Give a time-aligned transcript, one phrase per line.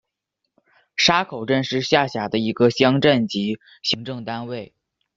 [0.95, 4.73] 沙口镇是下辖的一个乡镇级行政单位。